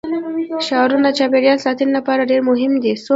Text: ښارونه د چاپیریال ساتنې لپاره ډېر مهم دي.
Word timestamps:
ښارونه 0.65 1.09
د 1.11 1.15
چاپیریال 1.17 1.57
ساتنې 1.65 1.91
لپاره 1.97 2.27
ډېر 2.29 2.41
مهم 2.49 2.73
دي. 2.83 2.93